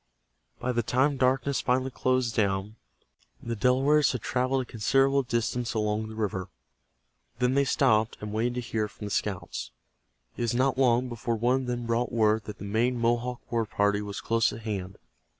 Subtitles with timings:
[0.59, 2.75] By the time darkness finally closed down
[3.39, 6.49] the Delawares had traveled a considerable distance along the river.
[7.37, 9.69] Then they stopped, and waited to hear from the scouts.
[10.37, 13.67] It was not long before one of them brought word that the main Mohawk war
[13.67, 14.97] party was close at hand.